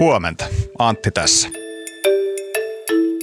Huomenta, 0.00 0.44
Antti 0.78 1.10
tässä. 1.10 1.48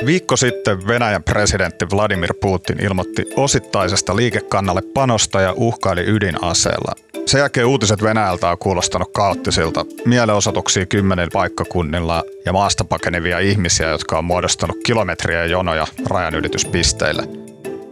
Viikko 0.05 0.37
sitten 0.37 0.87
Venäjän 0.87 1.23
presidentti 1.23 1.85
Vladimir 1.91 2.33
Putin 2.41 2.83
ilmoitti 2.83 3.25
osittaisesta 3.35 4.15
liikekannalle 4.15 4.81
panosta 4.93 5.41
ja 5.41 5.53
uhkaili 5.53 6.03
ydinaseella. 6.07 6.95
Sen 7.25 7.39
jälkeen 7.39 7.65
uutiset 7.65 8.03
Venäjältä 8.03 8.49
on 8.49 8.57
kuulostanut 8.57 9.11
kaoottisilta. 9.13 9.85
Mielenosoituksia 10.05 10.85
kymmenen 10.85 11.29
paikkakunnilla 11.33 12.23
ja 12.45 12.53
maasta 12.53 12.83
pakenevia 12.83 13.39
ihmisiä, 13.39 13.89
jotka 13.89 14.17
on 14.17 14.25
muodostanut 14.25 14.77
kilometriä 14.85 15.45
jonoja 15.45 15.87
rajanylityspisteille. 16.09 17.23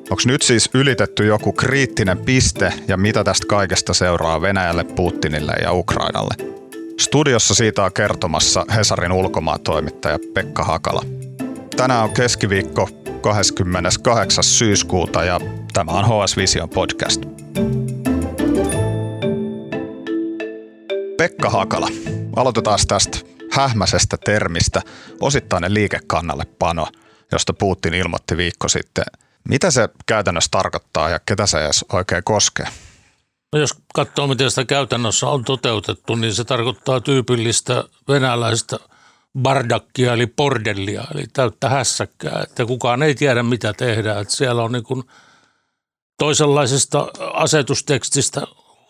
Onko 0.09 0.21
nyt 0.25 0.41
siis 0.41 0.70
ylitetty 0.73 1.25
joku 1.25 1.54
kriittinen 1.54 2.17
piste 2.17 2.73
ja 2.88 2.97
mitä 2.97 3.23
tästä 3.23 3.47
kaikesta 3.47 3.93
seuraa 3.93 4.41
Venäjälle, 4.41 4.83
Putinille 4.83 5.54
ja 5.61 5.73
Ukrainalle? 5.73 6.64
Studiossa 7.06 7.56
siitä 7.56 7.84
on 7.84 7.94
kertomassa 7.94 8.66
Hesarin 8.76 9.12
ulkomaatoimittaja 9.12 10.20
Pekka 10.34 10.63
Hakala. 10.63 11.02
Tänään 11.77 12.04
on 12.04 12.13
keskiviikko 12.13 12.90
28. 13.22 14.44
syyskuuta 14.44 15.23
ja 15.23 15.40
tämä 15.73 15.91
on 15.91 16.05
HS 16.05 16.38
Vision 16.38 16.70
podcast. 16.70 17.22
Pekka 21.18 21.49
Hakala, 21.49 21.88
aloitetaan 22.36 22.80
tästä 22.88 23.18
hähmäisestä 23.52 24.18
termistä 24.26 24.82
osittainen 25.22 25.74
liikekannallepano, 25.74 26.88
josta 27.32 27.54
Putin 27.54 27.94
ilmoitti 27.94 28.38
viikko 28.38 28.68
sitten. 28.68 29.05
Mitä 29.49 29.72
se 29.72 29.90
käytännössä 30.05 30.49
tarkoittaa 30.52 31.10
ja 31.10 31.20
ketä 31.26 31.46
se 31.46 31.66
edes 31.66 31.85
oikein 31.94 32.24
koskee? 32.24 32.68
No 33.54 33.59
jos 33.59 33.73
katsoo, 33.94 34.27
miten 34.27 34.49
sitä 34.49 34.66
käytännössä 34.66 35.27
on 35.27 35.44
toteutettu, 35.44 36.16
niin 36.16 36.34
se 36.34 36.44
tarkoittaa 36.44 37.02
tyypillistä 37.02 37.84
venäläistä 38.08 38.80
bardakkia 39.40 40.13
eli 40.13 40.27
bordellia, 40.27 41.04
eli 41.15 41.24
täyttä 41.34 41.70
hässäkkää, 41.70 42.40
että 42.43 42.66
kukaan 42.66 43.04
ei 43.04 43.16
tiedä 43.16 43.43
mitä 43.43 43.73
tehdään. 43.73 44.21
Että 44.21 44.35
siellä 44.35 44.63
on 44.63 44.71
niin 44.71 44.84
kuin 44.84 45.04
toisenlaisesta 46.18 47.07
asetustekstistä 47.34 48.41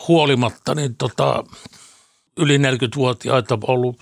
huolimatta 0.08 0.76
niin 0.76 0.96
tota, 0.96 1.44
yli 2.38 2.58
40-vuotiaita 2.58 3.58
ollut 3.68 3.98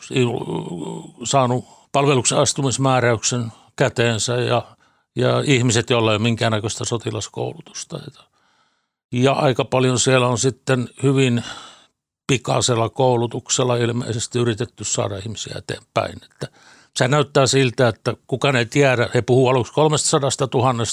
saanut 1.23 1.65
palveluksen 1.91 2.37
astumismääräyksen 2.37 3.51
käteensä 3.75 4.35
ja, 4.35 4.75
ja 5.15 5.43
ihmiset, 5.45 5.89
joilla 5.89 6.11
ei 6.11 6.15
ole 6.15 6.23
minkäännäköistä 6.23 6.85
sotilaskoulutusta. 6.85 7.99
Ja 9.13 9.31
aika 9.31 9.65
paljon 9.65 9.99
siellä 9.99 10.27
on 10.27 10.37
sitten 10.37 10.89
hyvin 11.03 11.43
pikaisella 12.27 12.89
koulutuksella 12.89 13.75
ilmeisesti 13.75 14.39
yritetty 14.39 14.83
saada 14.83 15.17
ihmisiä 15.17 15.55
eteenpäin. 15.57 16.19
Että 16.31 16.47
se 16.95 17.07
näyttää 17.07 17.47
siltä, 17.47 17.87
että 17.87 18.13
kukaan 18.27 18.55
ei 18.55 18.65
tiedä. 18.65 19.09
He 19.13 19.21
puhuu 19.21 19.47
aluksi 19.47 19.73
300 19.73 20.29
000, 20.53 20.85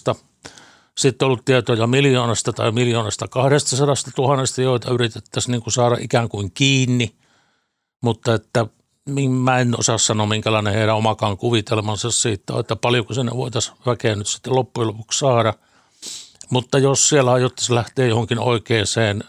sitten 0.98 1.26
on 1.26 1.26
ollut 1.26 1.44
tietoja 1.44 1.86
miljoonasta 1.86 2.52
tai 2.52 2.72
miljoonasta 2.72 3.28
200 3.28 3.94
000, 4.18 4.42
joita 4.62 4.90
yritettäisiin 4.92 5.52
niin 5.52 5.62
kuin 5.62 5.72
saada 5.72 5.96
ikään 6.00 6.28
kuin 6.28 6.50
kiinni. 6.52 7.14
Mutta 8.02 8.34
että 8.34 8.66
mä 9.30 9.58
en 9.58 9.74
osaa 9.78 9.98
sanoa, 9.98 10.26
minkälainen 10.26 10.74
heidän 10.74 10.96
omakaan 10.96 11.36
kuvitelmansa 11.36 12.10
siitä, 12.10 12.58
että 12.60 12.76
paljonko 12.76 13.14
sinne 13.14 13.32
voitaisiin 13.36 13.76
väkeä 13.86 14.16
nyt 14.16 14.26
sitten 14.26 14.54
loppujen 14.54 14.88
lopuksi 14.88 15.18
saada– 15.18 15.54
mutta 16.50 16.78
jos 16.78 17.08
siellä 17.08 17.32
aiottaisiin 17.32 17.76
lähteä 17.76 18.06
johonkin 18.06 18.38
oikeaan 18.38 19.22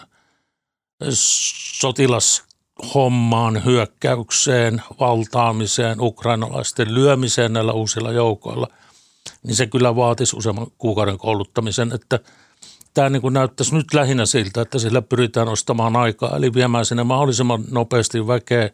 sotilashommaan, 1.79 3.65
hyökkäykseen, 3.65 4.81
valtaamiseen, 4.99 6.01
ukrainalaisten 6.01 6.93
lyömiseen 6.93 7.53
näillä 7.53 7.73
uusilla 7.73 8.11
joukoilla, 8.11 8.67
niin 9.43 9.55
se 9.55 9.67
kyllä 9.67 9.95
vaatisi 9.95 10.35
useamman 10.35 10.67
kuukauden 10.77 11.17
kouluttamisen, 11.17 11.91
että 11.95 12.19
tämä 12.93 13.09
niin 13.09 13.21
kuin 13.21 13.33
näyttäisi 13.33 13.75
nyt 13.75 13.93
lähinnä 13.93 14.25
siltä, 14.25 14.61
että 14.61 14.79
sillä 14.79 15.01
pyritään 15.01 15.47
ostamaan 15.47 15.95
aikaa, 15.95 16.35
eli 16.35 16.53
viemään 16.53 16.85
sinne 16.85 17.03
mahdollisimman 17.03 17.63
nopeasti 17.71 18.27
väkeä, 18.27 18.69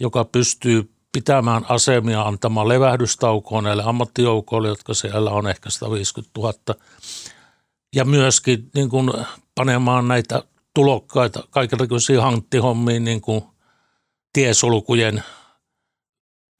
joka 0.00 0.24
pystyy 0.24 0.90
pitämään 1.12 1.66
asemia, 1.68 2.22
antamaan 2.22 2.68
levähdystaukoa 2.68 3.62
näille 3.62 3.82
ammattijoukoille, 3.86 4.68
jotka 4.68 4.94
siellä 4.94 5.30
on 5.30 5.48
ehkä 5.48 5.70
150 5.70 6.40
000, 6.40 6.54
ja 7.94 8.04
myöskin 8.04 8.70
niin 8.74 8.88
kuin 8.88 9.12
panemaan 9.54 10.08
näitä 10.08 10.42
tulokkaita 10.74 11.44
kaikenlaisiin 11.50 12.22
hanttihommiin 12.22 13.04
niin 13.04 13.20
kuin 13.20 13.44
tiesulkujen 14.32 15.24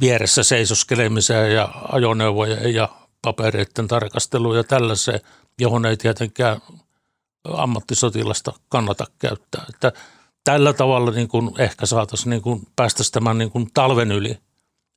vieressä 0.00 0.42
seisoskelemiseen 0.42 1.54
ja 1.54 1.68
ajoneuvojen 1.92 2.74
ja 2.74 2.88
papereiden 3.22 3.88
tarkasteluun 3.88 4.56
ja 4.56 4.64
tällaiseen, 4.64 5.20
johon 5.60 5.86
ei 5.86 5.96
tietenkään 5.96 6.60
ammattisotilasta 7.48 8.52
kannata 8.68 9.04
käyttää. 9.18 9.64
Että 9.68 9.92
tällä 10.44 10.72
tavalla 10.72 11.10
niin 11.10 11.28
kuin 11.28 11.60
ehkä 11.60 11.86
saataisiin 11.86 12.30
niin 12.30 12.42
kuin 12.42 12.66
päästä 12.76 13.02
tämän 13.12 13.38
niin 13.38 13.50
kuin 13.50 13.70
talven 13.74 14.12
yli. 14.12 14.38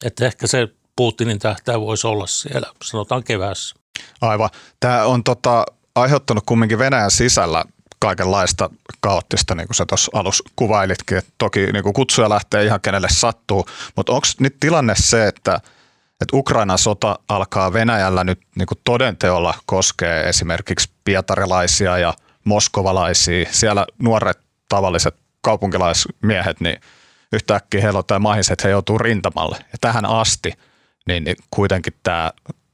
Että 0.06 0.26
ehkä 0.26 0.48
se 0.48 0.68
Putinin 0.96 1.40
tähtää 1.40 1.82
voisi 1.82 2.08
olla 2.08 2.28
siellä, 2.28 2.68
sanotaan 2.84 3.24
keväässä. 3.24 3.76
Aivan. 4.22 4.50
Tämä 4.80 5.06
on 5.06 5.24
tota, 5.24 5.66
aiheuttanut 6.02 6.44
kumminkin 6.46 6.80
Venäjän 6.80 7.12
sisällä 7.12 7.66
kaikenlaista 8.00 8.70
kaoottista, 9.00 9.56
niin 9.56 9.68
kuin 9.68 9.76
sä 9.76 9.86
tuossa 9.86 10.12
alussa 10.14 10.44
kuvailitkin. 10.56 11.18
Että 11.18 11.32
toki 11.38 11.72
niin 11.72 11.84
kuin 11.84 11.94
kutsuja 11.94 12.30
lähtee 12.30 12.66
ihan 12.66 12.82
kenelle 12.82 13.08
sattuu, 13.12 13.66
mutta 13.96 14.14
onko 14.14 14.28
nyt 14.40 14.56
tilanne 14.60 14.94
se, 14.96 15.28
että, 15.28 15.56
että 16.22 16.38
Ukrainan 16.38 16.78
sota 16.78 17.20
alkaa 17.30 17.74
Venäjällä 17.74 18.24
nyt 18.24 18.40
niin 18.56 18.68
kuin 18.68 18.80
todenteolla 18.84 19.54
koskee 19.66 20.30
esimerkiksi 20.30 20.90
pietarilaisia 21.04 21.98
ja 21.98 22.14
moskovalaisia. 22.44 23.46
Siellä 23.52 23.86
nuoret 24.00 24.40
tavalliset 24.70 25.16
kaupunkilaismiehet, 25.42 26.62
niin 26.62 26.82
yhtäkkiä 27.34 27.82
heillä 27.82 28.00
on 28.00 28.06
tämä 28.06 28.20
mahis, 28.20 28.52
että 28.52 28.68
he 28.68 28.72
joutuu 28.72 28.98
rintamalle. 28.98 29.58
Ja 29.60 29.78
tähän 29.82 30.06
asti 30.06 30.54
niin, 31.08 31.24
niin 31.24 31.36
kuitenkin 31.52 31.94
tämä 32.04 32.32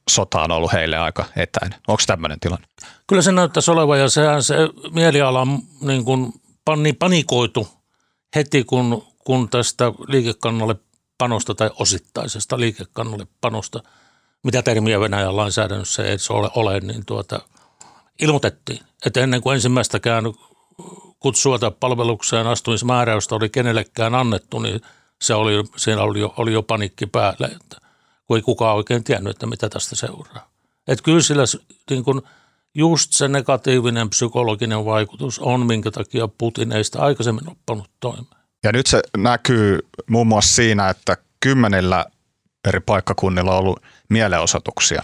sota 0.10 0.42
on 0.42 0.52
ollut 0.52 0.74
heille 0.74 0.98
aika 0.98 1.26
etäinen. 1.36 1.80
Onko 1.88 2.04
tämmöinen 2.08 2.40
tilanne? 2.40 2.68
Kyllä 3.08 3.22
se 3.22 3.32
näyttäisi 3.32 3.72
olevan 3.72 4.00
ja 4.00 4.10
sehän 4.10 4.44
se 4.44 4.56
mieliala 4.92 5.42
on 5.42 5.60
niin 5.82 6.06
kuin 6.06 6.34
pani, 6.66 6.94
panikoitu 6.94 7.68
heti, 8.36 8.64
kun, 8.64 9.08
kun 9.26 9.50
tästä 9.50 9.86
liikekannalle 10.08 10.76
panosta 11.18 11.56
tai 11.56 11.70
osittaisesta 11.80 12.60
liikekannalle 12.60 13.28
panosta, 13.42 13.84
mitä 14.44 14.62
termiä 14.62 15.00
Venäjän 15.00 15.38
lainsäädännössä 15.38 16.04
ei 16.04 16.18
ole, 16.30 16.50
ole 16.56 16.80
niin 16.80 17.06
tuota, 17.06 17.42
ilmoitettiin, 18.22 18.80
että 19.06 19.20
ennen 19.20 19.42
kuin 19.42 19.54
ensimmäistäkään 19.54 20.24
kutsua 21.20 21.60
tai 21.60 21.72
palvelukseen 21.80 22.48
astumismääräystä 22.48 23.36
oli 23.36 23.50
kenellekään 23.50 24.16
annettu, 24.16 24.60
niin 24.60 24.82
se 25.22 25.34
oli, 25.34 25.64
siinä 25.76 26.02
oli 26.02 26.20
jo, 26.20 26.34
oli 26.38 26.54
jo 26.54 26.64
panikki 26.64 27.06
päällä. 27.06 27.50
Että 27.56 27.78
kun 28.28 28.38
ei 28.38 28.42
kukaan 28.42 28.76
oikein 28.76 29.04
tiennyt, 29.04 29.32
että 29.32 29.46
mitä 29.46 29.70
tästä 29.70 29.96
seuraa. 29.96 30.50
Että 30.88 31.04
kyllä 31.04 31.22
sillä 31.22 31.44
niin 31.90 32.04
kun 32.04 32.22
just 32.76 33.14
se 33.14 33.28
negatiivinen 33.28 34.10
psykologinen 34.10 34.86
vaikutus 34.86 35.40
on, 35.40 35.66
minkä 35.66 35.92
takia 35.92 36.28
Putin 36.28 36.72
ei 36.72 36.84
sitä 36.84 37.02
aikaisemmin 37.02 37.50
oppinut 37.50 37.92
toimeen. 38.00 38.44
Ja 38.64 38.72
nyt 38.72 38.88
se 38.88 39.02
näkyy 39.18 39.80
muun 40.10 40.28
muassa 40.28 40.56
siinä, 40.56 40.90
että 40.90 41.18
kymmenillä 41.40 42.06
eri 42.68 42.80
paikkakunnilla 42.80 43.52
on 43.52 43.58
ollut 43.58 43.84
mielenosoituksia. 44.10 45.04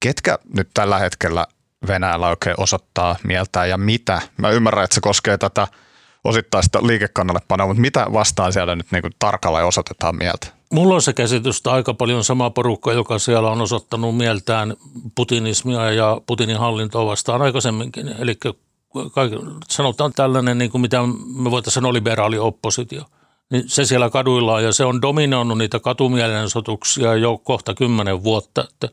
Ketkä 0.00 0.38
nyt 0.54 0.70
tällä 0.74 0.98
hetkellä 0.98 1.46
Venäjällä 1.86 2.28
oikein 2.28 2.60
osoittaa 2.60 3.16
mieltään 3.24 3.68
ja 3.68 3.78
mitä? 3.78 4.20
Mä 4.36 4.50
ymmärrän, 4.50 4.84
että 4.84 4.94
se 4.94 5.00
koskee 5.00 5.38
tätä 5.38 5.68
osittaista 6.24 6.86
liikekannallepanoa, 6.86 7.66
mutta 7.66 7.80
mitä 7.80 8.06
vastaan 8.12 8.52
siellä 8.52 8.76
nyt 8.76 8.92
niin 8.92 9.02
tarkalleen 9.18 9.66
osoitetaan 9.66 10.16
mieltä? 10.16 10.57
Mulla 10.72 10.94
on 10.94 11.02
se 11.02 11.12
käsitys, 11.12 11.56
että 11.56 11.72
aika 11.72 11.94
paljon 11.94 12.24
sama 12.24 12.50
porukka, 12.50 12.92
joka 12.92 13.18
siellä 13.18 13.50
on 13.50 13.60
osoittanut 13.60 14.16
mieltään 14.16 14.76
putinismia 15.14 15.92
ja 15.92 16.20
Putinin 16.26 16.58
hallintoa 16.58 17.06
vastaan 17.06 17.42
aikaisemminkin. 17.42 18.08
Eli 18.18 18.38
sanotaan 19.68 20.12
tällainen, 20.12 20.58
niin 20.58 20.70
kuin 20.70 20.80
mitä 20.80 20.98
me 21.36 21.50
voitaisiin 21.50 21.74
sanoa 21.74 21.92
liberaali 21.92 22.38
oppositio. 22.38 23.02
Niin 23.50 23.64
se 23.66 23.84
siellä 23.84 24.10
kaduilla 24.10 24.60
ja 24.60 24.72
se 24.72 24.84
on 24.84 25.02
dominoinut 25.02 25.58
niitä 25.58 25.80
katumielenosoituksia 25.80 27.14
jo 27.14 27.38
kohta 27.38 27.74
kymmenen 27.74 28.24
vuotta. 28.24 28.64
Että 28.72 28.88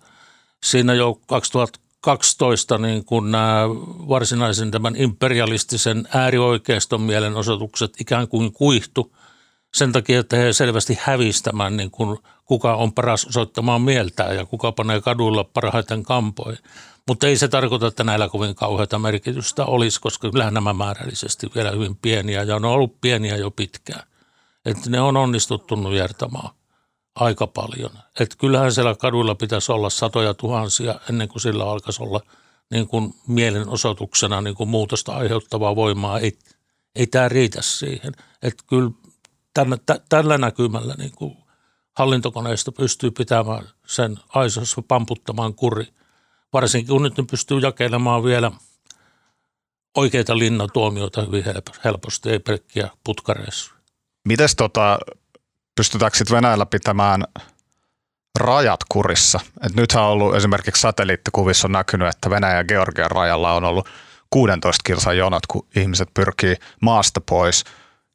siinä 0.64 0.94
jo 0.94 1.20
2012 1.28 2.78
niin 2.78 3.06
kun 3.06 3.32
nämä 3.32 3.62
varsinaisen 4.10 4.72
tämän 4.72 4.96
imperialistisen 4.96 6.08
äärioikeiston 6.14 7.02
mielenosoitukset 7.02 8.02
ikään 8.02 8.28
kuin 8.28 8.54
kuihtu– 8.54 9.12
sen 9.76 9.92
takia, 9.92 10.20
että 10.20 10.38
he 10.38 10.54
selvästi 10.54 10.98
hävistämään, 11.02 11.78
niin 11.78 11.92
kuin 11.92 12.20
kuka 12.46 12.76
on 12.76 12.94
paras 12.94 13.26
osoittamaan 13.26 13.82
mieltään 13.82 14.36
ja 14.36 14.46
kuka 14.46 14.72
panee 14.72 15.02
kaduilla 15.02 15.44
parhaiten 15.44 16.04
kampoihin. 16.04 16.64
Mutta 17.08 17.28
ei 17.28 17.38
se 17.38 17.48
tarkoita, 17.48 17.88
että 17.88 18.04
näillä 18.04 18.30
kovin 18.30 18.56
kauheita 18.56 19.00
merkitystä 19.00 19.66
olisi, 19.66 20.02
koska 20.02 20.32
kyllähän 20.32 20.54
nämä 20.54 20.74
määrällisesti 20.74 21.48
vielä 21.56 21.72
hyvin 21.72 21.96
pieniä 21.96 22.44
ja 22.44 22.56
on 22.56 22.66
ollut 22.66 23.02
pieniä 23.02 23.38
jo 23.38 23.52
pitkään. 23.52 24.08
Että 24.66 24.90
ne 24.90 25.02
on 25.02 25.18
onnistuttu 25.18 25.76
nujertamaan 25.76 26.50
aika 27.16 27.48
paljon. 27.48 27.92
Et 28.20 28.36
kyllähän 28.36 28.72
siellä 28.72 28.96
kaduilla 28.96 29.36
pitäisi 29.36 29.72
olla 29.72 29.90
satoja 29.90 30.34
tuhansia 30.34 31.00
ennen 31.10 31.28
kuin 31.28 31.42
sillä 31.42 31.72
alkaisi 31.72 32.04
olla 32.04 32.22
niin 32.72 32.88
kuin 32.88 33.14
mielenosoituksena 33.28 34.42
niin 34.42 34.56
kuin 34.56 34.70
muutosta 34.70 35.16
aiheuttavaa 35.16 35.76
voimaa. 35.76 36.20
Ei, 36.20 36.38
ei 36.96 37.08
tämä 37.08 37.30
riitä 37.30 37.62
siihen. 37.62 38.14
Et 38.42 38.56
kyllä 38.68 38.92
tämän, 39.56 39.80
tä, 39.86 40.00
tällä 40.10 40.38
näkymällä 40.38 40.96
niin 40.98 41.12
kuin 41.16 41.38
hallintokoneista 41.94 42.72
pystyy 42.72 43.12
pitämään 43.12 43.70
sen 43.86 44.18
aisossa 44.30 44.82
pamputtamaan 44.88 45.54
kuri. 45.54 45.88
Varsinkin 46.54 46.88
kun 46.88 47.04
nyt 47.04 47.18
ne 47.18 47.24
pystyy 47.32 47.60
jakelemaan 47.60 48.24
vielä 48.24 48.52
oikeita 49.98 50.38
linnatuomioita 50.38 51.22
hyvin 51.22 51.44
helposti, 51.84 52.30
ei 52.30 52.40
pelkkiä 52.40 52.90
putkareissa. 53.04 53.72
Mites 54.28 54.56
tota, 54.56 55.00
pystytäänkö 55.76 56.18
sitten 56.18 56.36
Venäjällä 56.36 56.66
pitämään 56.66 57.24
rajat 58.40 58.80
kurissa? 58.90 59.40
Et 59.64 59.76
nythän 59.76 60.04
on 60.04 60.10
ollut 60.10 60.36
esimerkiksi 60.36 60.82
satelliittikuvissa 60.82 61.68
on 61.68 61.72
näkynyt, 61.72 62.08
että 62.08 62.30
Venäjän 62.30 62.58
ja 62.58 62.64
Georgian 62.64 63.12
rajalla 63.12 63.54
on 63.54 63.64
ollut 63.64 63.90
16 64.30 64.82
kilsan 64.86 65.18
jonot, 65.18 65.46
kun 65.48 65.68
ihmiset 65.76 66.10
pyrkii 66.14 66.56
maasta 66.82 67.22
pois. 67.22 67.64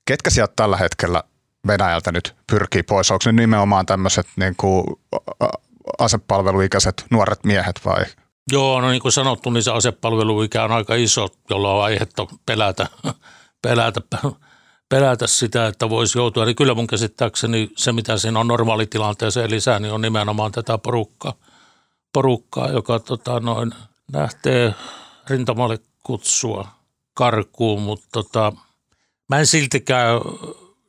Ketkä 0.04 0.30
sieltä 0.30 0.52
tällä 0.56 0.76
hetkellä 0.76 1.22
Venäjältä 1.66 2.12
nyt 2.12 2.34
pyrkii 2.50 2.82
pois? 2.82 3.10
Onko 3.10 3.22
ne 3.26 3.32
nimenomaan 3.32 3.86
tämmöiset 3.86 4.26
niin 4.36 4.54
asepalveluikäiset 5.98 7.04
nuoret 7.10 7.44
miehet 7.44 7.80
vai? 7.84 8.04
Joo, 8.52 8.80
no 8.80 8.90
niin 8.90 9.02
kuin 9.02 9.12
sanottu, 9.12 9.50
niin 9.50 9.62
se 9.62 9.70
asepalveluikä 9.70 10.64
on 10.64 10.72
aika 10.72 10.94
iso, 10.94 11.28
jolla 11.50 11.74
on 11.74 11.84
aihetta 11.84 12.26
pelätä, 12.46 12.86
pelätä, 13.62 14.00
pelätä 14.88 15.26
sitä, 15.26 15.66
että 15.66 15.90
voisi 15.90 16.18
joutua. 16.18 16.44
Niin 16.44 16.56
kyllä 16.56 16.74
mun 16.74 16.86
käsittääkseni 16.86 17.70
se, 17.76 17.92
mitä 17.92 18.16
siinä 18.16 18.40
on 18.40 18.46
normaalitilanteeseen 18.46 19.50
lisää, 19.50 19.78
niin 19.78 19.92
on 19.92 20.00
nimenomaan 20.00 20.52
tätä 20.52 20.78
porukkaa, 20.78 21.34
porukkaa 22.12 22.68
joka 22.68 22.98
tota, 22.98 23.40
noin, 23.40 23.72
lähtee 24.12 24.74
rintamalle 25.30 25.78
kutsua 26.04 26.68
karkuun, 27.14 27.82
mutta 27.82 28.08
tota, 28.12 28.52
mä 29.28 29.38
en 29.38 29.46
siltikään 29.46 30.20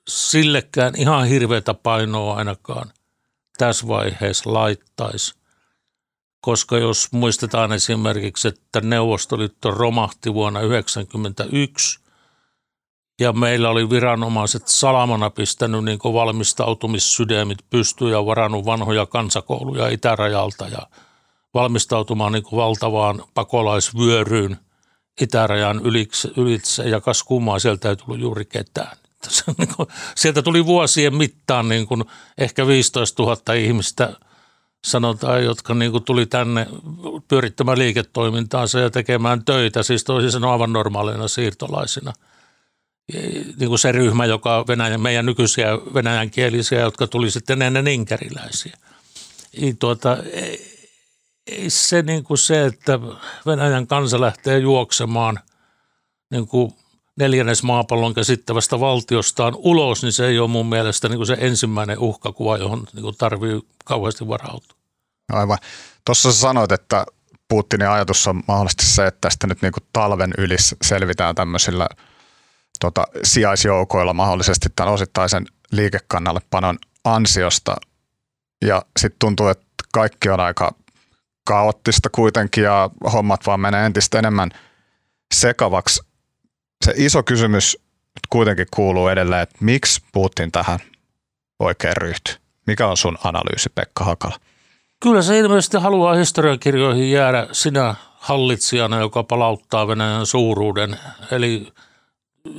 sillekään 0.08 0.94
ihan 0.98 1.28
hirveätä 1.28 1.74
painoa 1.74 2.36
ainakaan 2.36 2.92
tässä 3.58 3.88
vaiheessa 3.88 4.54
laittaisi. 4.54 5.36
Koska 6.42 6.78
jos 6.78 7.12
muistetaan 7.12 7.72
esimerkiksi, 7.74 8.48
että 8.48 8.82
Neuvostoliitto 8.82 9.72
romahti 9.72 10.34
vuonna 10.34 10.60
1991 10.60 12.00
ja 13.20 13.34
meillä 13.34 13.70
oli 13.70 13.90
viranomaiset 13.90 14.68
salamana 14.68 15.30
pistänyt 15.30 15.84
niin 15.84 16.00
valmistautumissydämit 16.04 17.60
pystyyn 17.70 18.12
ja 18.12 18.26
varannut 18.26 18.66
vanhoja 18.66 19.06
kansakouluja 19.06 19.90
itärajalta 19.90 20.68
ja 20.68 20.80
valmistautumaan 21.54 22.32
niin 22.32 22.44
valtavaan 22.56 23.24
pakolaisvyöryyn 23.34 24.58
itärajan 25.22 25.82
ylitse 26.38 26.84
ja 26.84 27.02
kas 27.02 27.24
kummaa 27.24 27.60
sieltä 27.60 27.90
ei 27.90 27.96
tullut 27.96 28.20
juuri 28.20 28.46
ketään. 28.46 28.98
Niin 29.58 29.70
sieltä 30.16 30.42
tuli 30.42 30.66
vuosien 30.66 31.16
mittaan 31.16 31.70
niin 31.70 31.88
kuin 31.88 32.04
ehkä 32.38 32.68
15 32.68 33.24
000 33.24 33.54
ihmistä 33.54 34.14
sanotaan, 34.86 35.44
jotka 35.44 35.74
niin 35.74 35.92
kuin 35.92 36.04
tuli 36.04 36.26
tänne 36.26 36.68
pyörittämään 37.28 37.78
liiketoimintaansa 37.78 38.80
ja 38.80 38.90
tekemään 38.90 39.46
töitä, 39.46 39.84
siis 39.84 40.04
toisin 40.04 40.32
sanoen 40.32 40.54
aivan 40.54 40.74
normaalina 40.74 41.28
siirtolaisina. 41.28 42.14
Niin 43.60 43.68
kuin 43.68 43.80
se 43.80 43.92
ryhmä, 43.92 44.26
joka 44.26 44.66
Venäjän, 44.68 45.02
meidän 45.02 45.26
nykyisiä 45.26 45.68
venäjänkielisiä, 45.94 46.80
jotka 46.80 47.08
tuli 47.08 47.32
sitten 47.32 47.62
ennen 47.62 47.88
inkeriläisiä. 47.88 48.78
Niin 49.58 49.78
tuota, 49.78 50.18
ei, 50.34 50.72
ei 51.48 51.70
se 51.70 52.02
niin 52.02 52.24
kuin 52.24 52.38
se, 52.38 52.66
että 52.66 53.00
Venäjän 53.46 53.88
kansa 53.88 54.22
lähtee 54.22 54.60
juoksemaan 54.60 55.40
niin 56.30 56.48
kuin 56.48 56.74
neljännes 57.22 57.64
maapallon 57.64 58.14
käsittävästä 58.14 58.80
valtiostaan 58.80 59.54
ulos, 59.58 60.04
niin 60.04 60.14
se 60.14 60.28
ei 60.28 60.40
ole 60.40 60.48
mun 60.48 60.66
mielestä 60.66 61.10
niin 61.10 61.18
kuin 61.18 61.28
se 61.28 61.38
ensimmäinen 61.40 62.00
uhkakuva, 62.00 62.58
johon 62.58 62.88
niin 62.94 63.04
kuin 63.04 63.18
tarvii 63.18 63.62
kauheasti 63.86 64.28
varautua. 64.28 64.78
Aivan. 65.32 65.58
Tuossa 66.06 66.34
sanoit, 66.34 66.72
että 66.72 67.06
Putinin 67.48 67.90
ajatus 67.90 68.28
on 68.28 68.44
mahdollisesti 68.48 68.86
se, 68.86 69.08
että 69.08 69.18
tästä 69.22 69.48
nyt 69.48 69.62
niin 69.62 69.72
kuin 69.72 69.84
talven 69.94 70.32
yli 70.38 70.56
selvitään 70.82 71.36
tämmöisillä 71.36 71.88
tota, 72.80 73.04
sijaisjoukoilla 73.24 74.14
mahdollisesti 74.14 74.70
tämän 74.76 74.94
osittaisen 74.94 75.46
liikekannallepanon 75.72 76.78
ansiosta. 77.04 77.76
Ja 78.62 78.82
sitten 79.00 79.20
tuntuu, 79.20 79.48
että 79.48 79.66
kaikki 79.94 80.30
on 80.30 80.40
aika 80.40 80.76
kaoottista 81.44 82.10
kuitenkin 82.10 82.64
ja 82.64 82.90
hommat 83.14 83.46
vaan 83.46 83.60
menee 83.60 83.86
entistä 83.86 84.20
enemmän 84.20 84.52
sekavaksi 85.34 86.11
se 86.86 86.94
iso 86.96 87.24
kysymys 87.24 87.78
kuitenkin 88.30 88.68
kuuluu 88.72 89.08
edelleen, 89.08 89.42
että 89.42 89.58
miksi 89.60 90.02
Putin 90.14 90.52
tähän 90.52 90.80
oikein 91.60 91.98
ryhtyy? 91.98 92.36
Mikä 92.68 92.88
on 92.88 92.98
sun 92.98 93.18
analyysi, 93.24 93.70
Pekka 93.76 94.04
Hakala? 94.04 94.40
Kyllä 95.00 95.22
se 95.22 95.40
ilmeisesti 95.40 95.78
haluaa 95.78 96.16
historiakirjoihin 96.16 97.12
jäädä 97.12 97.48
sinä 97.52 97.96
hallitsijana, 98.16 99.00
joka 99.00 99.24
palauttaa 99.24 99.88
Venäjän 99.88 100.26
suuruuden. 100.26 101.00
Eli 101.32 101.68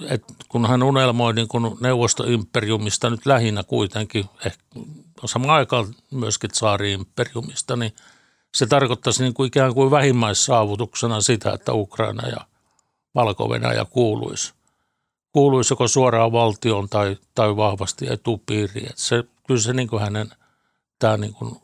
et 0.09 0.25
kun 0.49 0.69
hän 0.69 0.83
unelmoi 0.83 1.35
niin 1.35 1.49
kun 1.49 1.79
neuvostoimperiumista 1.81 3.11
nyt 3.11 3.27
lähinnä 3.27 3.63
kuitenkin, 3.63 4.25
ehkä 4.47 4.63
samaan 5.25 5.55
aikaan 5.55 5.87
myöskin 6.11 6.51
tsaari-imperiumista, 6.51 7.77
niin 7.77 7.93
se 8.55 8.67
tarkoittaisi 8.67 9.23
niin 9.23 9.35
kuin 9.35 9.49
ikään 9.49 9.75
kuin 9.75 9.91
vähimmäissaavutuksena 9.91 11.21
sitä, 11.21 11.53
että 11.53 11.73
Ukraina 11.73 12.29
ja 12.29 12.37
Valko-Venäjä 13.15 13.85
kuuluisi, 13.85 14.55
kuuluisi 15.33 15.73
joko 15.73 15.89
suoraan 15.89 16.33
valtioon 16.33 16.89
tai, 16.89 17.17
tai 17.35 17.57
vahvasti 17.57 18.07
etupiiriin. 18.13 18.91
Et 18.91 18.99
se, 18.99 19.25
kyllä 19.47 19.61
se 19.61 19.73
niin 19.73 19.89
kuin 19.89 20.03
hänen, 20.03 20.31
tämä 20.99 21.17
niin 21.17 21.33
kuin 21.33 21.57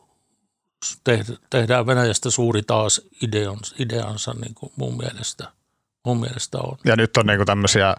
tehdään 1.49 1.87
Venäjästä 1.87 2.29
suuri 2.29 2.63
taas 2.63 3.01
ideansa, 3.23 3.75
ideansa 3.79 4.33
niin 4.41 4.53
kuin 4.53 4.71
mun, 4.75 4.97
mielestä, 4.97 5.51
mun 6.05 6.19
mielestä 6.19 6.57
on. 6.57 6.77
Ja 6.85 6.95
nyt 6.95 7.17
on 7.17 7.25
niin 7.25 7.37
kuin 7.37 7.47
tämmöisiä 7.47 7.95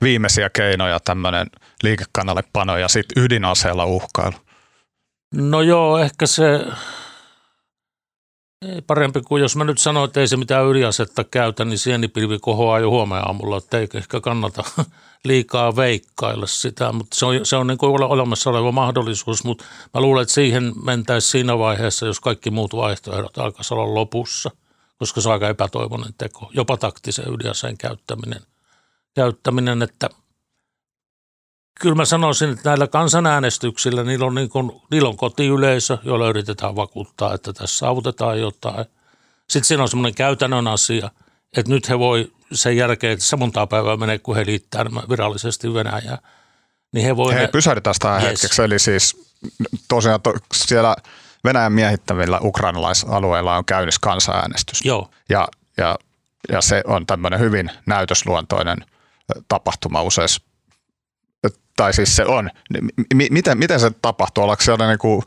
viimeisiä 0.00 0.50
keinoja, 0.50 1.00
tämmöinen 1.00 1.46
liikekannallepano 1.82 2.76
ja 2.76 2.88
sitten 2.88 3.24
ydinaseella 3.24 3.84
uhkailu. 3.84 4.36
No 5.34 5.62
joo, 5.62 5.98
ehkä 5.98 6.26
se 6.26 6.66
ei 8.62 8.82
parempi 8.82 9.20
kuin 9.20 9.42
jos 9.42 9.56
mä 9.56 9.64
nyt 9.64 9.78
sanon, 9.78 10.04
että 10.04 10.20
ei 10.20 10.28
se 10.28 10.36
mitään 10.36 10.64
yliasetta 10.64 11.24
käytä, 11.24 11.64
niin 11.64 11.78
sienipilvi 11.78 12.38
kohoaa 12.38 12.78
jo 12.78 12.90
huomenna 12.90 13.24
aamulla, 13.26 13.56
että 13.56 13.78
ei 13.78 13.88
ehkä 13.94 14.20
kannata 14.20 14.64
liikaa 15.24 15.76
veikkailla 15.76 16.46
sitä, 16.46 16.92
mutta 16.92 17.16
se 17.16 17.26
on, 17.26 17.46
se 17.46 17.56
on 17.56 17.66
niin 17.66 17.78
kuin 17.78 18.02
olemassa 18.02 18.50
oleva 18.50 18.72
mahdollisuus, 18.72 19.44
mutta 19.44 19.64
mä 19.94 20.00
luulen, 20.00 20.22
että 20.22 20.34
siihen 20.34 20.72
mentäisiin 20.84 21.30
siinä 21.30 21.58
vaiheessa, 21.58 22.06
jos 22.06 22.20
kaikki 22.20 22.50
muut 22.50 22.76
vaihtoehdot 22.76 23.38
alkaisi 23.38 23.74
olla 23.74 23.94
lopussa, 23.94 24.50
koska 24.98 25.20
se 25.20 25.28
on 25.28 25.32
aika 25.32 25.48
epätoivoinen 25.48 26.14
teko, 26.18 26.50
jopa 26.54 26.76
taktisen 26.76 27.34
ydinaseen 27.34 27.78
käyttäminen, 27.78 28.42
käyttäminen 29.14 29.82
että– 29.82 30.08
kyllä 31.80 31.94
mä 31.94 32.04
sanoisin, 32.04 32.50
että 32.50 32.68
näillä 32.70 32.86
kansanäänestyksillä 32.86 34.04
niillä 34.04 34.26
on, 34.26 34.34
niin 34.34 34.48
kuin, 34.48 34.82
niillä 34.90 35.08
on 35.08 35.16
kotiyleisö, 35.16 35.98
jolla 36.02 36.28
yritetään 36.28 36.76
vakuuttaa, 36.76 37.34
että 37.34 37.52
tässä 37.52 37.78
saavutetaan 37.78 38.40
jotain. 38.40 38.84
Sitten 39.48 39.64
siinä 39.64 39.82
on 39.82 39.88
semmoinen 39.88 40.14
käytännön 40.14 40.68
asia, 40.68 41.10
että 41.56 41.72
nyt 41.72 41.88
he 41.88 41.98
voi 41.98 42.32
sen 42.52 42.76
jälkeen, 42.76 43.12
että 43.12 43.24
se 43.24 43.36
montaa 43.36 43.66
päivää 43.66 43.96
menee, 43.96 44.18
kun 44.18 44.36
he 44.36 44.46
liittää 44.46 44.84
virallisesti 45.08 45.74
Venäjää. 45.74 46.18
Niin 46.92 47.06
he 47.06 47.16
voi 47.16 47.34
Hei, 47.34 47.42
ne... 47.42 47.48
pysähdytään 47.48 47.94
tähän 47.98 48.22
yes. 48.22 48.30
hetkeksi. 48.30 48.62
Eli 48.62 48.78
siis 48.78 49.32
tosiaan 49.88 50.20
to, 50.22 50.34
siellä 50.54 50.96
Venäjän 51.44 51.72
miehittävillä 51.72 52.38
ukrainalaisalueilla 52.42 53.56
on 53.56 53.64
käynnissä 53.64 53.98
kansanäänestys. 54.02 54.84
Joo. 54.84 55.10
Ja, 55.28 55.48
ja, 55.76 55.96
ja 56.52 56.60
se 56.60 56.82
on 56.86 57.06
tämmöinen 57.06 57.40
hyvin 57.40 57.70
näytösluontoinen 57.86 58.78
tapahtuma 59.48 60.02
useissa 60.02 60.42
tai 61.76 61.92
siis 61.92 62.16
se 62.16 62.24
on. 62.24 62.50
M- 63.14 63.22
miten, 63.30 63.58
miten 63.58 63.80
se 63.80 63.90
tapahtuu? 64.02 64.42
Ollaanko 64.44 64.62
siellä 64.62 64.88
niin 64.88 64.98
kuin 64.98 65.22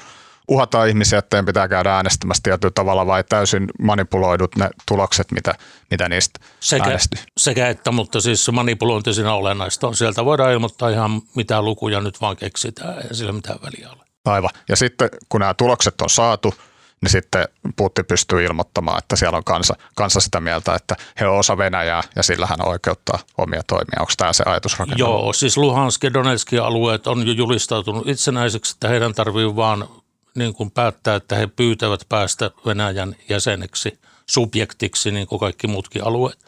uhataan 0.47 0.89
ihmisiä, 0.89 1.19
että 1.19 1.43
pitää 1.43 1.67
käydä 1.67 1.95
äänestämässä 1.95 2.43
tietyllä 2.43 2.71
tavalla 2.71 3.05
vai 3.05 3.23
täysin 3.23 3.67
manipuloidut 3.81 4.55
ne 4.55 4.69
tulokset, 4.87 5.31
mitä, 5.31 5.53
mitä 5.91 6.09
niistä 6.09 6.39
sekä, 6.59 6.83
äänestyy? 6.83 7.23
Sekä 7.37 7.69
että, 7.69 7.91
mutta 7.91 8.21
siis 8.21 8.51
manipulointi 8.51 9.13
siinä 9.13 9.33
olennaista 9.33 9.87
on. 9.87 9.95
Sieltä 9.95 10.25
voidaan 10.25 10.53
ilmoittaa 10.53 10.89
ihan 10.89 11.21
mitä 11.35 11.61
lukuja 11.61 12.01
nyt 12.01 12.21
vaan 12.21 12.37
keksitään, 12.37 12.97
ei 12.97 13.15
sillä 13.15 13.31
mitään 13.31 13.59
väliä 13.61 13.89
ole. 13.89 14.03
Aivan. 14.25 14.49
Ja 14.69 14.75
sitten 14.75 15.09
kun 15.29 15.39
nämä 15.39 15.53
tulokset 15.53 16.01
on 16.01 16.09
saatu, 16.09 16.53
niin 17.01 17.11
sitten 17.11 17.47
Putin 17.75 18.05
pystyy 18.05 18.43
ilmoittamaan, 18.43 18.97
että 18.97 19.15
siellä 19.15 19.37
on 19.37 19.43
kansa, 19.43 19.73
kansa 19.95 20.19
sitä 20.19 20.39
mieltä, 20.39 20.75
että 20.75 20.95
he 21.19 21.27
on 21.27 21.39
osa 21.39 21.57
Venäjää 21.57 22.03
ja 22.15 22.23
sillä 22.23 22.45
hän 22.45 22.67
oikeuttaa 22.67 23.19
omia 23.37 23.61
toimia. 23.67 23.99
Onko 23.99 24.11
tämä 24.17 24.33
se 24.33 24.43
ajatusrakenne? 24.45 24.99
Joo, 24.99 25.33
siis 25.33 25.57
Luhansk 25.57 26.03
ja 26.03 26.13
Donetskin 26.13 26.61
alueet 26.61 27.07
on 27.07 27.27
jo 27.27 27.33
julistautunut 27.33 28.07
itsenäiseksi, 28.07 28.75
että 28.75 28.87
heidän 28.87 29.13
tarvii 29.13 29.55
vaan 29.55 29.89
niin 30.35 30.53
kuin 30.53 30.71
päättää, 30.71 31.15
että 31.15 31.35
he 31.35 31.47
pyytävät 31.47 32.01
päästä 32.09 32.51
Venäjän 32.65 33.15
jäseneksi, 33.29 33.99
subjektiksi, 34.29 35.11
niin 35.11 35.27
kuin 35.27 35.39
kaikki 35.39 35.67
muutkin 35.67 36.03
alueet. 36.03 36.39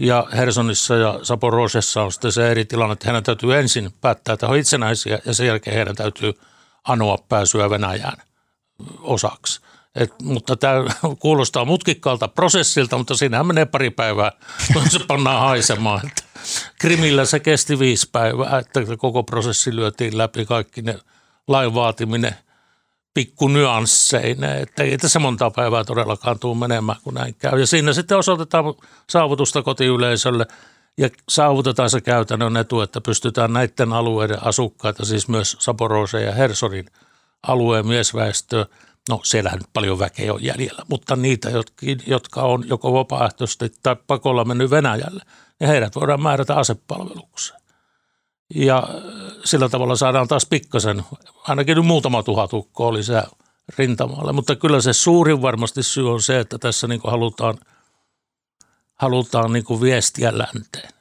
Ja 0.00 0.26
Hersonissa 0.36 0.96
ja 0.96 1.20
Saporosessa 1.22 2.02
on 2.02 2.12
sitten 2.12 2.32
se 2.32 2.50
eri 2.50 2.64
tilanne, 2.64 2.92
että 2.92 3.06
heidän 3.06 3.22
täytyy 3.22 3.56
ensin 3.56 3.92
päättää, 4.00 4.32
että 4.32 4.46
he 4.46 4.52
on 4.52 4.58
itsenäisiä 4.58 5.18
ja 5.24 5.34
sen 5.34 5.46
jälkeen 5.46 5.76
heidän 5.76 5.96
täytyy 5.96 6.32
anoa 6.84 7.18
pääsyä 7.28 7.70
Venäjään 7.70 8.16
osaksi. 9.00 9.60
Et, 9.98 10.14
mutta 10.22 10.56
tämä 10.56 10.84
kuulostaa 11.18 11.64
mutkikkaalta 11.64 12.28
prosessilta, 12.28 12.98
mutta 12.98 13.16
siinähän 13.16 13.46
menee 13.46 13.66
pari 13.66 13.90
päivää, 13.90 14.32
kun 14.72 14.90
se 14.90 14.98
pannaan 14.98 15.40
haisemaan. 15.40 16.06
Että 16.06 16.22
Krimillä 16.80 17.24
se 17.24 17.40
kesti 17.40 17.78
viisi 17.78 18.08
päivää, 18.12 18.58
että 18.58 18.80
koko 18.98 19.22
prosessi 19.22 19.76
lyötiin 19.76 20.18
läpi 20.18 20.46
kaikki 20.46 20.82
ne 20.82 20.98
lain 21.48 21.74
vaatiminen 21.74 22.36
pikku 23.14 23.48
nyansseineen, 23.48 24.62
että 24.62 24.82
ei 24.82 24.98
tässä 24.98 25.18
monta 25.18 25.50
päivää 25.50 25.84
todellakaan 25.84 26.38
tule 26.38 26.56
menemään, 26.58 26.98
kun 27.04 27.14
näin 27.14 27.34
käy. 27.34 27.60
Ja 27.60 27.66
siinä 27.66 27.92
sitten 27.92 28.18
osoitetaan 28.18 28.64
saavutusta 29.10 29.62
kotiyleisölle 29.62 30.46
ja 30.98 31.08
saavutetaan 31.28 31.90
se 31.90 32.00
käytännön 32.00 32.56
etu, 32.56 32.80
että 32.80 33.00
pystytään 33.00 33.52
näiden 33.52 33.92
alueiden 33.92 34.46
asukkaita, 34.46 35.04
siis 35.04 35.28
myös 35.28 35.56
Saporose 35.60 36.22
ja 36.22 36.32
Hersonin 36.32 36.86
alueen 37.46 37.86
miesväestöä, 37.86 38.66
no 39.08 39.20
siellähän 39.24 39.58
nyt 39.58 39.72
paljon 39.72 39.98
väkeä 39.98 40.34
on 40.34 40.44
jäljellä, 40.44 40.82
mutta 40.88 41.16
niitä, 41.16 41.48
jotka 42.06 42.42
on 42.42 42.64
joko 42.68 42.92
vapaaehtoisesti 42.92 43.72
tai 43.82 43.96
pakolla 44.06 44.44
mennyt 44.44 44.70
Venäjälle, 44.70 45.22
niin 45.60 45.68
heidät 45.68 45.96
voidaan 45.96 46.22
määrätä 46.22 46.56
asepalvelukseen. 46.56 47.60
Ja 48.54 48.88
sillä 49.44 49.68
tavalla 49.68 49.96
saadaan 49.96 50.28
taas 50.28 50.46
pikkasen, 50.46 51.02
ainakin 51.42 51.76
nyt 51.76 51.86
muutama 51.86 52.22
tuhat 52.22 52.52
ukkoa 52.52 52.92
lisää 52.92 53.26
rintamalle, 53.78 54.32
mutta 54.32 54.56
kyllä 54.56 54.80
se 54.80 54.92
suurin 54.92 55.42
varmasti 55.42 55.82
syy 55.82 56.12
on 56.12 56.22
se, 56.22 56.40
että 56.40 56.58
tässä 56.58 56.86
niin 56.86 57.00
halutaan, 57.04 57.58
halutaan 58.94 59.52
niin 59.52 59.80
viestiä 59.80 60.38
länteen. 60.38 60.92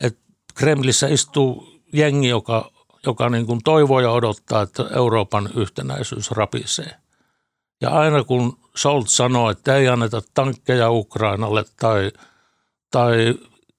Et 0.00 0.18
Kremlissä 0.54 1.08
istuu 1.08 1.80
jengi, 1.92 2.28
joka, 2.28 2.70
joka 3.06 3.28
niin 3.28 3.46
toivoo 3.64 4.00
ja 4.00 4.10
odottaa, 4.10 4.62
että 4.62 4.84
Euroopan 4.96 5.50
yhtenäisyys 5.54 6.30
rapisee. 6.30 6.96
Ja 7.80 7.90
aina 7.90 8.24
kun 8.24 8.58
Scholz 8.76 9.08
sanoo, 9.08 9.50
että 9.50 9.76
ei 9.76 9.88
anneta 9.88 10.22
tankkeja 10.34 10.90
Ukrainalle 10.90 11.64
tai, 11.80 12.12
tai 12.90 13.34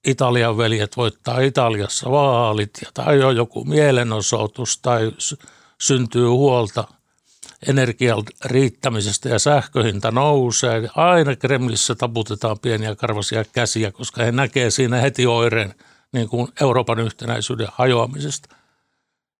Italian 0.07 0.57
veljet 0.57 0.97
voittaa 0.97 1.39
Italiassa 1.39 2.11
vaalit 2.11 2.69
ja 2.85 2.91
tai 2.93 3.23
on 3.23 3.35
joku 3.35 3.65
mielenosoitus 3.65 4.77
tai 4.77 5.11
syntyy 5.81 6.27
huolta 6.27 6.83
energian 7.67 8.23
riittämisestä 8.45 9.29
ja 9.29 9.39
sähköhinta 9.39 10.11
nousee. 10.11 10.89
Aina 10.95 11.35
Kremlissä 11.35 11.95
taputetaan 11.95 12.59
pieniä 12.59 12.95
karvasia 12.95 13.43
käsiä, 13.43 13.91
koska 13.91 14.23
he 14.23 14.31
näkee 14.31 14.69
siinä 14.69 14.97
heti 14.97 15.27
oireen 15.27 15.75
niin 16.13 16.29
kuin 16.29 16.47
Euroopan 16.61 16.99
yhtenäisyyden 16.99 17.67
hajoamisesta. 17.71 18.55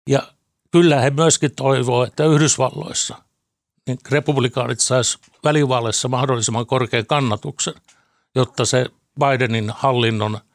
Ja 0.10 0.34
kyllä 0.72 1.02
he 1.02 1.10
myöskin 1.10 1.56
toivoo, 1.56 2.04
että 2.04 2.26
Yhdysvalloissa 2.26 3.16
niin 3.88 3.98
republikaanit 4.12 4.80
saisi 4.80 5.18
välivaaleissa 5.44 6.08
mahdollisimman 6.08 6.66
korkean 6.66 7.06
kannatuksen, 7.06 7.74
jotta 8.36 8.66
se 8.66 8.86
Bidenin 9.20 9.70
hallinnon– 9.76 10.40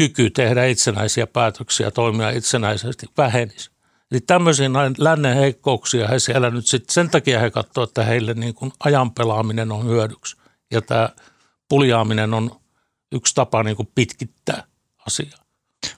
kyky 0.00 0.30
tehdä 0.30 0.64
itsenäisiä 0.64 1.26
päätöksiä, 1.26 1.90
toimia 1.90 2.30
itsenäisesti 2.30 3.06
vähenisi. 3.18 3.70
Eli 4.10 4.20
tämmöisiä 4.20 4.68
lännen 4.98 5.36
heikkouksia 5.36 6.08
he 6.08 6.18
siellä 6.18 6.50
nyt 6.50 6.66
sitten, 6.66 6.94
sen 6.94 7.10
takia 7.10 7.40
he 7.40 7.50
katsovat, 7.50 7.90
että 7.90 8.04
heille 8.04 8.34
niin 8.34 8.54
kuin 8.54 8.72
ajan 8.84 9.10
pelaaminen 9.10 9.72
on 9.72 9.86
hyödyksi. 9.86 10.36
Ja 10.70 10.82
tämä 10.82 11.08
puljaaminen 11.68 12.34
on 12.34 12.60
yksi 13.12 13.34
tapa 13.34 13.62
niin 13.62 13.76
kuin 13.76 13.88
pitkittää 13.94 14.64
asiaa. 15.06 15.44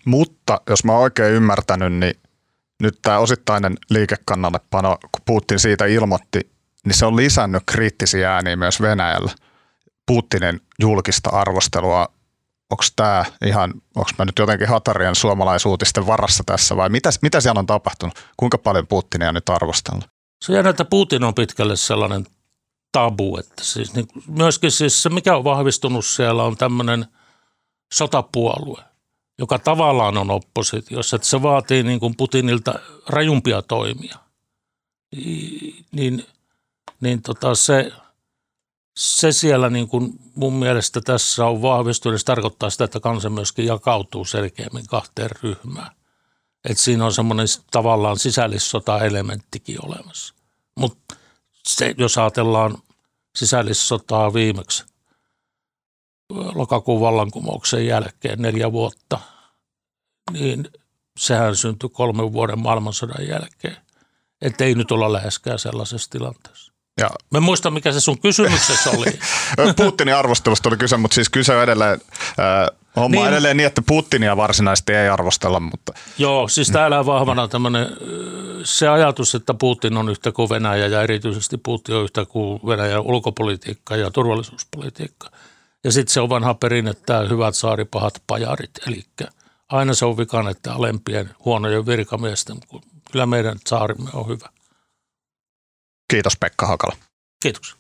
Mutta 0.04 0.60
jos 0.70 0.84
mä 0.84 0.92
oikein 0.92 1.34
ymmärtänyt, 1.34 1.92
niin 1.92 2.14
nyt 2.82 2.98
tämä 3.02 3.18
osittainen 3.18 3.74
liikekannallepano, 3.90 4.98
kun 5.00 5.22
Putin 5.24 5.58
siitä 5.58 5.86
ilmoitti, 5.86 6.51
niin 6.86 6.94
se 6.94 7.06
on 7.06 7.16
lisännyt 7.16 7.62
kriittisiä 7.66 8.34
ääniä 8.34 8.56
myös 8.56 8.80
Venäjällä. 8.80 9.32
Putinin 10.06 10.60
julkista 10.78 11.30
arvostelua 11.30 12.08
onko 12.72 12.84
tämä 12.96 13.24
ihan, 13.46 13.74
onko 13.96 14.10
mä 14.18 14.24
nyt 14.24 14.38
jotenkin 14.38 14.68
Hatarien 14.68 15.14
suomalaisuutisten 15.14 16.06
varassa 16.06 16.42
tässä 16.46 16.76
vai 16.76 16.88
mitä, 16.88 17.10
mitä 17.22 17.40
siellä 17.40 17.58
on 17.58 17.66
tapahtunut? 17.66 18.14
Kuinka 18.36 18.58
paljon 18.58 18.86
Putinia 18.86 19.32
nyt 19.32 19.48
arvostellaan? 19.48 20.10
Se 20.44 20.52
jää, 20.52 20.68
että 20.68 20.84
Putin 20.84 21.24
on 21.24 21.34
pitkälle 21.34 21.76
sellainen 21.76 22.26
tabu, 22.92 23.36
että 23.36 23.64
siis 23.64 23.94
niin, 23.94 24.06
myöskin 24.26 24.70
siis 24.70 25.02
se, 25.02 25.08
mikä 25.08 25.36
on 25.36 25.44
vahvistunut 25.44 26.06
siellä 26.06 26.42
on 26.42 26.56
tämmöinen 26.56 27.06
sotapuolue, 27.94 28.82
joka 29.38 29.58
tavallaan 29.58 30.18
on 30.18 30.30
oppositiossa, 30.30 31.16
että 31.16 31.28
se 31.28 31.42
vaatii 31.42 31.82
niin 31.82 32.00
kuin 32.00 32.16
Putinilta 32.16 32.74
rajumpia 33.08 33.62
toimia. 33.62 34.18
Niin, 35.92 36.26
niin 37.02 37.22
tota 37.22 37.54
se, 37.54 37.92
se 38.96 39.32
siellä 39.32 39.70
niin 39.70 39.88
kuin 39.88 40.12
mun 40.34 40.52
mielestä 40.52 41.00
tässä 41.00 41.46
on 41.46 41.62
vahvistunut, 41.62 42.20
se 42.20 42.24
tarkoittaa 42.24 42.70
sitä, 42.70 42.84
että 42.84 43.00
kansa 43.00 43.30
myöskin 43.30 43.66
jakautuu 43.66 44.24
selkeämmin 44.24 44.86
kahteen 44.86 45.30
ryhmään. 45.42 45.96
Että 46.64 46.82
siinä 46.82 47.04
on 47.04 47.12
semmoinen 47.12 47.46
tavallaan 47.70 48.18
sisällissota-elementtikin 48.18 49.86
olemassa. 49.86 50.34
Mutta 50.74 51.16
jos 51.98 52.18
ajatellaan 52.18 52.78
sisällissotaa 53.36 54.34
viimeksi 54.34 54.84
lokakuun 56.54 57.00
vallankumouksen 57.00 57.86
jälkeen 57.86 58.42
neljä 58.42 58.72
vuotta, 58.72 59.20
niin 60.30 60.70
sehän 61.18 61.56
syntyi 61.56 61.88
kolmen 61.88 62.32
vuoden 62.32 62.58
maailmansodan 62.58 63.28
jälkeen. 63.28 63.76
Että 64.42 64.64
ei 64.64 64.74
nyt 64.74 64.90
olla 64.90 65.12
läheskään 65.12 65.58
sellaisessa 65.58 66.10
tilanteessa. 66.10 66.71
Ja. 67.00 67.10
Mä 67.30 67.40
muistan, 67.40 67.72
mikä 67.72 67.92
se 67.92 68.00
sun 68.00 68.18
kysymyksessä 68.18 68.90
oli. 68.90 69.06
Putinin 69.76 70.14
arvostelusta 70.14 70.68
oli 70.68 70.76
kyse, 70.76 70.96
mutta 70.96 71.14
siis 71.14 71.28
kyse 71.28 71.56
on 71.56 71.62
edelleen, 71.62 72.00
äh, 72.40 72.78
homma 72.96 73.16
niin. 73.16 73.28
edelleen 73.28 73.56
niin, 73.56 73.66
että 73.66 73.82
Putinia 73.82 74.36
varsinaisesti 74.36 74.92
ei 74.92 75.08
arvostella. 75.08 75.60
Mutta. 75.60 75.92
Joo, 76.18 76.48
siis 76.48 76.68
täällä 76.68 76.98
on 76.98 77.06
vahvana 77.06 77.48
tämmöinen 77.48 77.86
se 78.64 78.88
ajatus, 78.88 79.34
että 79.34 79.54
Putin 79.54 79.96
on 79.96 80.08
yhtä 80.08 80.32
kuin 80.32 80.48
Venäjä 80.48 80.86
ja 80.86 81.02
erityisesti 81.02 81.58
Putin 81.58 81.94
on 81.94 82.04
yhtä 82.04 82.24
kuin 82.24 82.60
Venäjän 82.66 83.00
ulkopolitiikka 83.00 83.96
ja 83.96 84.10
turvallisuuspolitiikka. 84.10 85.30
Ja 85.84 85.92
sitten 85.92 86.12
se 86.12 86.20
on 86.20 86.28
vanha 86.28 86.54
perinne, 86.54 86.90
että 86.90 87.20
hyvät 87.30 87.54
saaripahat 87.54 88.22
pajarit, 88.26 88.70
eli 88.86 89.04
aina 89.68 89.94
se 89.94 90.04
on 90.04 90.16
vikan, 90.16 90.48
että 90.48 90.74
alempien 90.74 91.30
huonojen 91.44 91.86
virkamiesten, 91.86 92.56
kun 92.68 92.82
kyllä 93.12 93.26
meidän 93.26 93.58
saarimme 93.66 94.10
on 94.12 94.28
hyvä. 94.28 94.48
Kiitos 96.12 96.36
Pekka 96.40 96.66
Hakala. 96.66 96.96
Kiitos. 97.42 97.76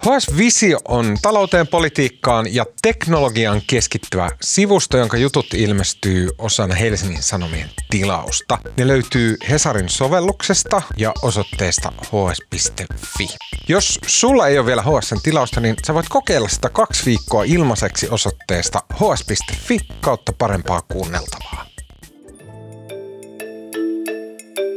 HS 0.00 0.36
Visio 0.36 0.78
on 0.88 1.16
talouteen, 1.22 1.66
politiikkaan 1.66 2.54
ja 2.54 2.66
teknologiaan 2.82 3.62
keskittyvä 3.66 4.30
sivusto, 4.42 4.96
jonka 4.98 5.16
jutut 5.16 5.54
ilmestyy 5.54 6.28
osana 6.38 6.74
Helsingin 6.74 7.22
Sanomien 7.22 7.70
tilausta. 7.90 8.58
Ne 8.76 8.86
löytyy 8.86 9.36
Hesarin 9.50 9.88
sovelluksesta 9.88 10.82
ja 10.96 11.12
osoitteesta 11.22 11.92
hs.fi. 12.02 13.28
Jos 13.68 13.98
sulla 14.06 14.48
ei 14.48 14.58
ole 14.58 14.66
vielä 14.66 14.82
HSn 14.82 15.22
tilausta, 15.22 15.60
niin 15.60 15.76
sä 15.86 15.94
voit 15.94 16.08
kokeilla 16.08 16.48
sitä 16.48 16.68
kaksi 16.68 17.06
viikkoa 17.06 17.44
ilmaiseksi 17.44 18.08
osoitteesta 18.10 18.82
hs.fi 18.94 19.78
kautta 20.00 20.32
parempaa 20.38 20.82
kuunneltavaa. 20.82 21.39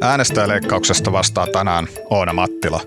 Äänestäjäleikkauksesta 0.03 1.11
vastaa 1.11 1.47
tänään 1.47 1.87
Oona 2.09 2.33
Mattila. 2.33 2.81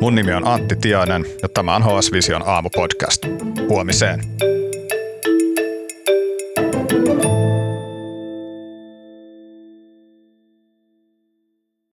Mun 0.00 0.14
nimi 0.14 0.32
on 0.32 0.46
Antti 0.46 0.76
Tiainen 0.76 1.26
ja 1.42 1.48
tämä 1.48 1.76
on 1.76 1.82
HS 1.82 2.12
Vision 2.12 2.48
aamupodcast. 2.48 3.26
Huomiseen. 3.68 4.20
thank 6.90 7.24
you 7.24 7.39